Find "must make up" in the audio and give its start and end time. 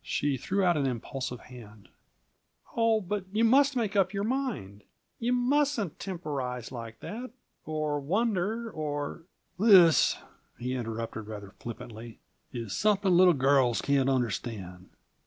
3.44-4.14